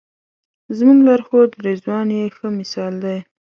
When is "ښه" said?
2.35-2.47